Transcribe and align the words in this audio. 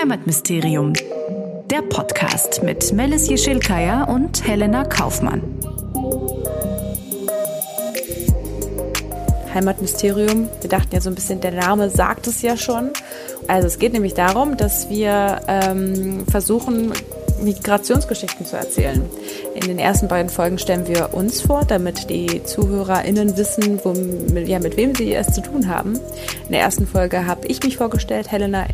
Heimatmysterium. 0.00 0.94
Der 1.70 1.82
Podcast 1.82 2.62
mit 2.62 2.90
Melis 2.94 3.28
Jeschilkaya 3.28 4.04
und 4.04 4.46
Helena 4.48 4.84
Kaufmann. 4.84 5.42
Heimatmysterium. 9.52 10.48
Wir 10.62 10.70
dachten 10.70 10.94
ja 10.94 11.02
so 11.02 11.10
ein 11.10 11.14
bisschen, 11.14 11.42
der 11.42 11.50
Name 11.50 11.90
sagt 11.90 12.26
es 12.28 12.40
ja 12.40 12.56
schon. 12.56 12.92
Also 13.46 13.66
es 13.66 13.78
geht 13.78 13.92
nämlich 13.92 14.14
darum, 14.14 14.56
dass 14.56 14.88
wir 14.88 15.42
ähm, 15.46 16.24
versuchen, 16.30 16.94
Migrationsgeschichten 17.42 18.46
zu 18.46 18.56
erzählen. 18.56 19.04
In 19.54 19.66
den 19.66 19.78
ersten 19.78 20.08
beiden 20.08 20.30
Folgen 20.30 20.56
stellen 20.56 20.88
wir 20.88 21.12
uns 21.12 21.42
vor, 21.42 21.66
damit 21.66 22.08
die 22.08 22.42
ZuhörerInnen 22.42 23.36
wissen, 23.36 23.78
wo, 23.84 23.92
ja, 24.38 24.60
mit 24.60 24.78
wem 24.78 24.94
sie 24.94 25.12
es 25.14 25.26
zu 25.34 25.42
tun 25.42 25.68
haben. 25.68 25.96
In 26.46 26.52
der 26.52 26.62
ersten 26.62 26.86
Folge 26.86 27.26
habe 27.26 27.46
ich 27.48 27.62
mich 27.62 27.76
vorgestellt, 27.76 28.32
Helena. 28.32 28.64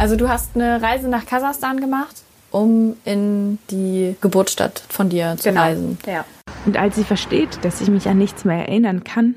Also 0.00 0.16
du 0.16 0.30
hast 0.30 0.54
eine 0.54 0.80
Reise 0.80 1.08
nach 1.08 1.26
Kasachstan 1.26 1.78
gemacht, 1.78 2.22
um 2.50 2.96
in 3.04 3.58
die 3.70 4.16
Geburtsstadt 4.22 4.82
von 4.88 5.10
dir 5.10 5.36
zu 5.36 5.50
Genau. 5.50 5.60
reisen. 5.60 5.98
Ja. 6.06 6.24
Und 6.64 6.78
als 6.78 6.96
sie 6.96 7.04
versteht, 7.04 7.62
dass 7.66 7.82
ich 7.82 7.88
mich 7.88 8.08
an 8.08 8.16
nichts 8.16 8.46
mehr 8.46 8.66
erinnern 8.66 9.04
kann, 9.04 9.34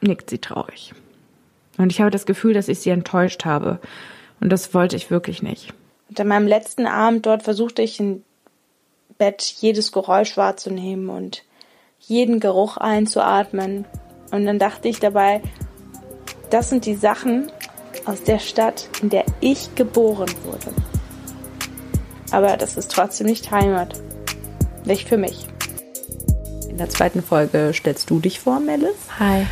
nickt 0.00 0.30
sie 0.30 0.38
traurig. 0.38 0.94
Und 1.76 1.92
ich 1.92 2.00
habe 2.00 2.10
das 2.10 2.24
Gefühl, 2.24 2.54
dass 2.54 2.68
ich 2.68 2.80
sie 2.80 2.88
enttäuscht 2.88 3.44
habe. 3.44 3.78
Und 4.40 4.48
das 4.48 4.72
wollte 4.72 4.96
ich 4.96 5.10
wirklich 5.10 5.42
nicht. 5.42 5.74
Und 6.08 6.18
an 6.18 6.28
meinem 6.28 6.46
letzten 6.46 6.86
Abend 6.86 7.26
dort 7.26 7.42
versuchte 7.42 7.82
ich 7.82 8.00
im 8.00 8.24
Bett 9.18 9.42
jedes 9.42 9.92
Geräusch 9.92 10.38
wahrzunehmen 10.38 11.10
und 11.10 11.42
jeden 12.00 12.40
Geruch 12.40 12.78
einzuatmen. 12.78 13.84
Und 14.30 14.46
dann 14.46 14.58
dachte 14.58 14.88
ich 14.88 14.98
dabei, 14.98 15.42
das 16.48 16.70
sind 16.70 16.86
die 16.86 16.94
Sachen 16.96 17.52
aus 18.04 18.22
der 18.22 18.38
Stadt, 18.38 18.88
in 19.02 19.10
der 19.10 19.24
ich 19.40 19.74
geboren 19.74 20.30
wurde. 20.44 20.72
Aber 22.30 22.56
das 22.56 22.76
ist 22.76 22.90
trotzdem 22.90 23.26
nicht 23.26 23.50
Heimat. 23.50 24.00
Nicht 24.84 25.08
für 25.08 25.16
mich. 25.16 25.46
In 26.68 26.78
der 26.78 26.88
zweiten 26.88 27.22
Folge 27.22 27.70
stellst 27.72 28.10
du 28.10 28.18
dich 28.18 28.40
vor, 28.40 28.60
Melis. 28.60 28.96
Hi. 29.18 29.46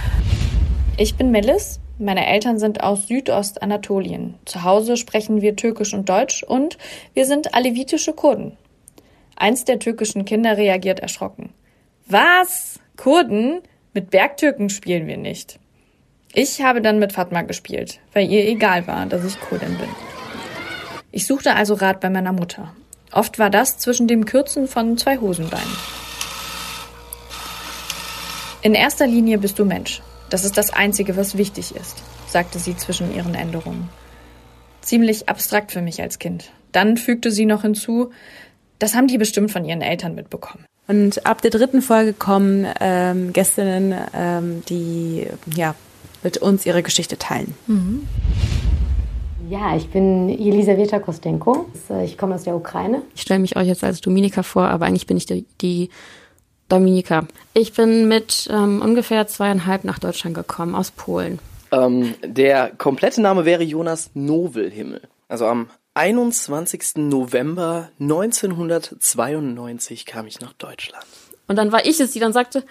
Ich 0.97 1.17
bin 1.17 1.31
Melis. 1.31 1.79
Meine 1.99 2.27
Eltern 2.27 2.59
sind 2.59 2.83
aus 2.83 3.07
Südostanatolien. 3.07 4.35
Zu 4.45 4.65
Hause 4.65 4.97
sprechen 4.97 5.41
wir 5.41 5.55
Türkisch 5.55 5.95
und 5.95 6.09
Deutsch 6.09 6.43
und 6.43 6.79
wir 7.15 7.27
sind 7.27 7.55
alevitische 7.55 8.13
Kurden. 8.13 8.57
Eins 9.37 9.65
der 9.65 9.79
türkischen 9.79 10.25
Kinder 10.25 10.57
reagiert 10.57 11.01
erschrocken. 11.01 11.53
Was? 12.07 12.81
Kurden? 12.97 13.61
Mit 13.95 14.11
Bergtürken 14.11 14.69
spielen 14.69 15.07
wir 15.07 15.17
nicht. 15.17 15.61
Ich 16.35 16.63
habe 16.63 16.81
dann 16.81 16.99
mit 16.99 17.13
Fatma 17.13 17.43
gespielt, 17.43 18.01
weil 18.15 18.31
ihr 18.31 18.49
egal 18.49 18.87
war, 18.87 19.05
dass 19.05 19.23
ich 19.25 19.39
Kurdin 19.39 19.77
bin. 19.77 19.89
Ich 21.11 21.27
suchte 21.27 21.55
also 21.55 21.75
Rat 21.75 22.01
bei 22.01 22.09
meiner 22.09 22.33
Mutter. 22.33 22.75
Oft 23.13 23.39
war 23.39 23.51
das 23.51 23.77
zwischen 23.77 24.09
dem 24.09 24.25
Kürzen 24.25 24.67
von 24.67 24.97
zwei 24.97 25.19
Hosenbeinen. 25.19 25.77
In 28.63 28.75
erster 28.75 29.07
Linie 29.07 29.37
bist 29.37 29.59
du 29.59 29.67
Mensch. 29.67 30.01
Das 30.31 30.45
ist 30.45 30.57
das 30.57 30.73
Einzige, 30.73 31.19
was 31.19 31.37
wichtig 31.37 31.77
ist, 31.77 32.03
sagte 32.27 32.59
sie 32.59 32.75
zwischen 32.79 33.15
ihren 33.15 33.35
Änderungen. 33.35 33.91
Ziemlich 34.81 35.29
abstrakt 35.29 35.71
für 35.71 35.83
mich 35.83 36.01
als 36.01 36.19
Kind. 36.19 36.51
Dann 36.73 36.97
fügte 36.97 37.31
sie 37.31 37.45
noch 37.45 37.61
hinzu, 37.61 38.11
das 38.79 38.95
haben 38.95 39.07
die 39.07 39.19
bestimmt 39.19 39.51
von 39.51 39.67
ihren 39.67 39.83
Eltern 39.83 40.15
mitbekommen. 40.15 40.65
Und 40.89 41.27
ab 41.27 41.43
der 41.43 41.51
dritten 41.51 41.83
Folge 41.83 42.15
kommen 42.15 42.67
ähm, 42.81 43.35
Gästinnen, 43.35 43.95
ähm, 44.15 44.63
die 44.69 45.27
ja 45.55 45.75
mit 46.23 46.39
uns 46.39 46.67
ihre 46.67 46.83
Geschichte 46.83 47.19
teilen. 47.19 47.55
Ja, 49.49 49.77
ich 49.77 49.89
bin 49.89 50.29
Elisaveta 50.29 50.99
Kostenko. 50.99 51.67
Ich 52.05 52.17
komme 52.17 52.37
aus 52.37 52.45
der 52.45 52.57
Ukraine. 52.57 53.03
Ich 53.15 53.23
stelle 53.23 53.41
mich 53.41 53.57
euch 53.57 53.67
jetzt 53.67 53.85
als 53.85 54.01
Dominika 54.01 54.43
vor, 54.43 54.65
aber 54.65 54.87
eigentlich 54.87 55.07
bin 55.07 55.17
ich 55.17 55.27
die, 55.27 55.45
die 55.61 55.91
Dominika. 56.69 57.27
Ich 57.53 57.75
bin 57.75 58.09
mit 58.09 58.49
ähm, 58.51 58.81
ungefähr 58.81 59.27
zweieinhalb 59.27 59.85
nach 59.85 59.99
Deutschland 59.99 60.35
gekommen, 60.35 60.75
aus 60.75 60.91
Polen. 60.91 61.39
Ähm, 61.71 62.15
der 62.25 62.71
komplette 62.71 63.21
Name 63.21 63.45
wäre 63.45 63.63
Jonas 63.63 64.11
Nowelhimmel. 64.15 65.03
Also 65.29 65.47
am 65.47 65.69
21. 65.95 66.97
November 66.97 67.91
1992 68.01 70.07
kam 70.07 70.27
ich 70.27 70.41
nach 70.41 70.55
Deutschland. 70.55 71.05
Und 71.47 71.57
dann 71.57 71.73
war 71.73 71.85
ich 71.85 72.01
es, 72.01 72.13
die 72.13 72.21
dann 72.21 72.33
sagte, 72.33 72.65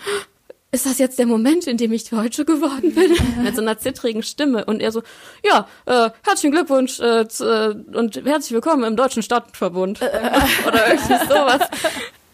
ist 0.72 0.86
das 0.86 1.00
jetzt 1.00 1.20
der 1.20 1.26
Moment, 1.26 1.68
in 1.68 1.78
dem 1.78 1.92
ich 1.92 2.10
Deutsche 2.10 2.46
geworden 2.46 2.96
bin? 2.96 3.12
Mit 3.44 3.56
so 3.56 3.62
einer 3.62 3.78
zittrigen 3.78 4.24
Stimme. 4.24 4.64
Und 4.66 4.82
er 4.82 4.92
so, 4.92 5.04
ja, 5.44 5.68
äh, 5.86 6.10
herzlichen 6.24 6.52
Glückwunsch 6.52 7.00
äh, 7.00 7.28
zu, 7.28 7.46
äh, 7.46 7.98
und 7.98 8.16
herzlich 8.26 8.54
willkommen 8.54 8.86
im 8.86 8.96
Deutschen 8.96 9.22
Stadtverbund. 9.22 10.02
Oder 10.68 10.94
irgendwie 10.94 11.28
sowas. 11.28 11.62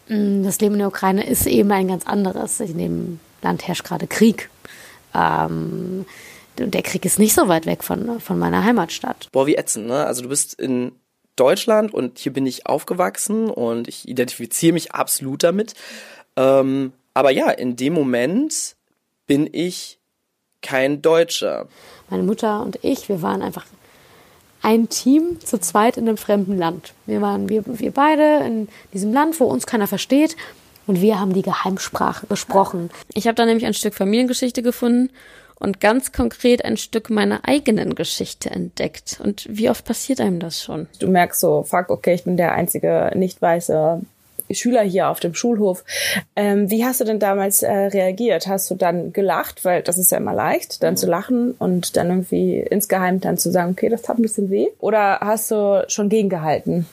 Das 0.08 0.59
Leben 0.62 0.75
in 0.75 0.80
der 0.80 0.88
Ukraine 0.88 1.28
ist 1.28 1.48
eben 1.48 1.72
ein 1.72 1.88
ganz 1.88 2.06
anderes. 2.06 2.59
In 2.59 2.78
dem 2.78 3.20
Land 3.42 3.68
herrscht 3.68 3.84
gerade 3.84 4.06
Krieg. 4.06 4.50
Ähm, 5.16 6.06
der 6.59 6.84
Krieg 6.84 7.06
ist 7.06 7.19
nicht 7.19 7.34
so 7.34 7.48
weit 7.48 7.66
weg 7.66 7.84
von, 7.84 8.19
von 8.19 8.38
meiner 8.38 8.64
Heimatstadt. 8.64 9.30
Boah, 9.31 9.48
wie 9.48 9.56
ätzend, 9.56 9.88
ne? 9.88 10.06
Also 10.06 10.22
du 10.22 10.30
bist 10.30 10.54
in 10.54 10.92
Deutschland 11.36 11.94
und 11.94 12.19
hier 12.19 12.34
bin 12.34 12.46
ich 12.46 12.68
aufgewachsen 12.68 13.50
und 13.50 13.88
ich 13.88 14.08
identifiziere 14.08 14.74
mich 14.74 14.94
absolut 14.94 15.44
damit. 15.44 15.74
Ähm, 16.36 16.94
aber 17.18 17.32
ja, 17.32 17.50
in 17.50 17.76
dem 17.76 17.94
Moment 17.94 18.76
bin 19.26 19.50
ich 19.52 19.98
kein 20.62 21.02
Deutscher. 21.02 21.68
Meine 22.12 22.22
Mutter 22.22 22.62
und 22.62 22.78
ich, 22.84 23.10
wir 23.10 23.24
waren 23.24 23.42
einfach 23.42 23.66
ein 24.62 24.88
Team 24.88 25.40
zu 25.44 25.58
zweit 25.58 25.98
in 25.98 26.08
einem 26.08 26.18
fremden 26.18 26.56
Land. 26.60 26.94
Wir 27.08 27.20
waren 27.20 27.50
wir, 27.50 27.64
wir 27.66 27.92
beide 27.92 28.46
in 28.46 28.68
diesem 28.94 29.14
Land, 29.14 29.40
wo 29.40 29.46
uns 29.46 29.66
keiner 29.66 29.88
versteht. 29.88 30.36
Und 30.86 31.02
wir 31.02 31.20
haben 31.20 31.34
die 31.34 31.42
Geheimsprache 31.42 32.28
gesprochen. 32.28 32.92
Ich 33.16 33.26
habe 33.26 33.36
da 33.36 33.46
nämlich 33.46 33.66
ein 33.66 33.74
Stück 33.74 33.96
Familiengeschichte 33.96 34.62
gefunden 34.62 35.10
und 35.56 35.80
ganz 35.80 36.12
konkret 36.12 36.64
ein 36.64 36.78
Stück 36.78 37.10
meiner 37.10 37.48
eigenen 37.48 37.96
Geschichte 37.96 38.52
entdeckt. 38.52 39.20
Und 39.24 39.48
wie 39.50 39.72
oft 39.72 39.86
passiert 39.86 40.22
einem 40.22 40.40
das 40.40 40.64
schon? 40.64 40.88
Du 41.00 41.08
merkst 41.08 41.42
so, 41.42 41.64
fuck, 41.64 41.90
okay, 41.90 42.14
ich 42.14 42.26
bin 42.26 42.38
der 42.38 42.54
einzige 42.54 43.12
nicht 43.16 43.42
weiße 43.42 44.02
Schüler 44.56 44.81
hier 44.81 45.09
auf 45.09 45.19
dem 45.19 45.34
Schulhof. 45.34 45.84
Ähm, 46.35 46.69
wie 46.69 46.85
hast 46.85 47.02
du 47.02 47.06
denn 47.06 47.19
damals 47.19 47.63
äh, 47.63 47.72
reagiert? 47.72 48.47
Hast 48.47 48.69
du 48.69 48.75
dann 48.75 49.13
gelacht, 49.13 49.66
weil 49.66 49.81
das 49.84 49.97
ist 49.97 50.12
ja 50.12 50.18
immer 50.18 50.34
leicht, 50.34 50.84
dann 50.84 50.97
zu 50.97 51.08
lachen 51.08 51.56
und 51.59 51.97
dann 51.97 52.09
irgendwie 52.09 52.59
insgeheim 52.59 53.19
dann 53.19 53.38
zu 53.38 53.52
sagen, 53.52 53.72
okay, 53.72 53.90
das 53.90 54.02
tat 54.02 54.19
ein 54.19 54.22
bisschen 54.22 54.50
weh? 54.50 54.68
Oder 54.80 55.19
hast 55.22 55.52
du 55.52 55.86
schon 55.88 56.09
gegengehalten? 56.09 56.86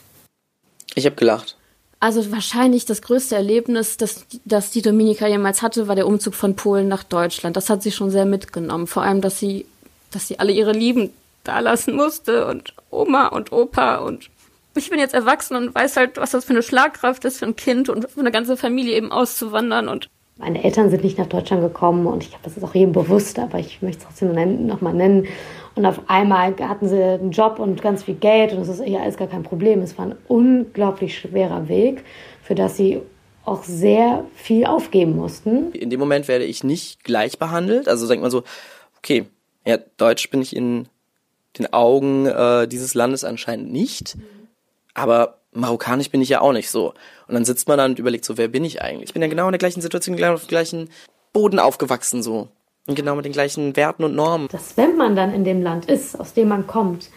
Ich 0.95 1.05
habe 1.05 1.15
gelacht. 1.15 1.57
Also 1.99 2.31
wahrscheinlich 2.31 2.85
das 2.85 3.01
größte 3.01 3.35
Erlebnis, 3.35 3.97
das, 3.97 4.25
das 4.43 4.69
die 4.69 4.81
Dominika 4.81 5.27
jemals 5.27 5.61
hatte, 5.61 5.87
war 5.87 5.95
der 5.95 6.07
Umzug 6.07 6.35
von 6.35 6.55
Polen 6.55 6.87
nach 6.87 7.03
Deutschland. 7.03 7.57
Das 7.57 7.69
hat 7.69 7.81
sie 7.81 7.91
schon 7.91 8.11
sehr 8.11 8.25
mitgenommen. 8.25 8.85
Vor 8.85 9.03
allem, 9.03 9.21
dass 9.21 9.39
sie, 9.39 9.65
dass 10.11 10.27
sie 10.27 10.39
alle 10.39 10.51
ihre 10.51 10.73
Lieben 10.73 11.11
da 11.43 11.59
lassen 11.59 11.95
musste 11.95 12.45
und 12.47 12.73
Oma 12.91 13.27
und 13.27 13.51
Opa 13.51 13.97
und 13.97 14.29
ich 14.75 14.89
bin 14.89 14.99
jetzt 14.99 15.13
erwachsen 15.13 15.55
und 15.55 15.73
weiß 15.75 15.97
halt, 15.97 16.17
was 16.17 16.31
das 16.31 16.45
für 16.45 16.53
eine 16.53 16.63
Schlagkraft 16.63 17.25
ist 17.25 17.39
für 17.39 17.45
ein 17.45 17.55
Kind 17.55 17.89
und 17.89 18.09
für 18.09 18.19
eine 18.19 18.31
ganze 18.31 18.57
Familie 18.57 18.95
eben 18.95 19.11
auszuwandern 19.11 19.87
und 19.87 20.09
Meine 20.37 20.63
Eltern 20.63 20.89
sind 20.89 21.03
nicht 21.03 21.17
nach 21.17 21.27
Deutschland 21.27 21.61
gekommen 21.61 22.05
und 22.07 22.23
ich 22.23 22.29
glaube, 22.29 22.43
das 22.43 22.57
ist 22.57 22.63
auch 22.63 22.75
jedem 22.75 22.91
bewusst, 22.91 23.39
aber 23.39 23.59
ich 23.59 23.81
möchte 23.81 23.99
es 23.99 24.05
trotzdem 24.05 24.33
nennen- 24.33 24.67
noch 24.67 24.81
mal 24.81 24.93
nennen. 24.93 25.27
Und 25.75 25.85
auf 25.85 26.01
einmal 26.09 26.55
hatten 26.59 26.87
sie 26.87 27.01
einen 27.01 27.31
Job 27.31 27.59
und 27.59 27.81
ganz 27.81 28.03
viel 28.03 28.15
Geld 28.15 28.51
und 28.53 28.59
das 28.59 28.69
ist 28.69 28.85
ja 28.85 28.99
alles 29.01 29.17
gar 29.17 29.27
kein 29.27 29.43
Problem. 29.43 29.81
Es 29.81 29.97
war 29.97 30.05
ein 30.07 30.15
unglaublich 30.27 31.17
schwerer 31.17 31.67
Weg, 31.67 32.03
für 32.43 32.55
das 32.55 32.77
sie 32.77 33.01
auch 33.45 33.63
sehr 33.63 34.25
viel 34.35 34.65
aufgeben 34.65 35.15
mussten. 35.15 35.71
In 35.73 35.89
dem 35.89 35.99
Moment 35.99 36.27
werde 36.27 36.45
ich 36.45 36.63
nicht 36.63 37.03
gleich 37.03 37.37
behandelt. 37.37 37.87
Also 37.87 38.07
denkt 38.07 38.21
man 38.21 38.31
so, 38.31 38.43
okay, 38.97 39.25
ja, 39.65 39.77
Deutsch 39.97 40.29
bin 40.29 40.41
ich 40.41 40.55
in 40.55 40.87
den 41.59 41.71
Augen 41.71 42.25
äh, 42.25 42.67
dieses 42.67 42.93
Landes 42.93 43.23
anscheinend 43.23 43.71
nicht, 43.71 44.17
aber 44.95 45.37
marokkanisch 45.51 46.09
bin 46.09 46.21
ich 46.21 46.29
ja 46.29 46.41
auch 46.41 46.53
nicht 46.53 46.69
so. 46.69 46.93
Und 47.27 47.35
dann 47.35 47.45
sitzt 47.45 47.67
man 47.67 47.77
da 47.77 47.85
und 47.85 47.99
überlegt 47.99 48.25
so, 48.25 48.37
wer 48.37 48.47
bin 48.47 48.65
ich 48.65 48.81
eigentlich? 48.81 49.09
Ich 49.09 49.13
bin 49.13 49.21
ja 49.21 49.27
genau 49.27 49.45
in 49.45 49.51
der 49.51 49.59
gleichen 49.59 49.81
Situation, 49.81 50.15
genau 50.15 50.33
auf 50.33 50.45
dem 50.45 50.49
gleichen 50.49 50.89
Boden 51.33 51.59
aufgewachsen 51.59 52.23
so. 52.23 52.47
Und 52.87 52.95
genau 52.95 53.15
mit 53.15 53.25
den 53.25 53.31
gleichen 53.31 53.75
Werten 53.75 54.03
und 54.03 54.15
Normen. 54.15 54.47
Dass 54.51 54.77
wenn 54.77 54.95
man 54.95 55.15
dann 55.15 55.33
in 55.33 55.43
dem 55.43 55.61
Land 55.61 55.85
ist, 55.85 56.19
aus 56.19 56.33
dem 56.33 56.49
man 56.49 56.67
kommt, 56.67 57.09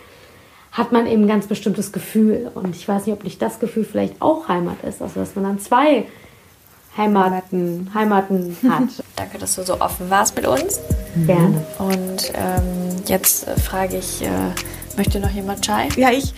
hat 0.72 0.92
man 0.92 1.06
eben 1.06 1.22
ein 1.22 1.28
ganz 1.28 1.46
bestimmtes 1.46 1.92
Gefühl. 1.92 2.50
Und 2.54 2.75
ich 2.75 2.88
weiß 2.88 3.06
nicht, 3.06 3.14
ob 3.14 3.25
nicht 3.25 3.40
das 3.42 3.58
Gefühl 3.60 3.84
vielleicht 3.84 4.20
auch 4.20 4.48
Heimat 4.48 4.82
ist. 4.84 5.02
Also 5.02 5.20
dass 5.20 5.34
man 5.34 5.44
dann 5.44 5.58
zwei 5.58 6.06
Heimaten, 6.96 7.90
Heimaten 7.94 8.56
hat. 8.69 8.88
Danke, 9.16 9.38
dass 9.38 9.56
du 9.56 9.62
so 9.62 9.80
offen 9.80 10.10
warst 10.10 10.36
mit 10.36 10.46
uns. 10.46 10.80
Gerne. 11.26 11.66
Und 11.78 12.32
ähm, 12.34 12.96
jetzt 13.06 13.46
äh, 13.46 13.56
frage 13.58 13.98
ich, 13.98 14.22
äh, 14.22 14.28
möchte 14.98 15.20
noch 15.20 15.30
jemand 15.30 15.64
Chai? 15.64 15.88
Ja, 15.96 16.10
ich. 16.10 16.34